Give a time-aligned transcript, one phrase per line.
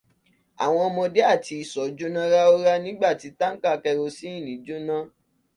[0.63, 4.95] Àwọn ọmọdé àti ìsọ̀ jóná ráú-ráú nígbà tí táńkà kẹrosínìí jóná.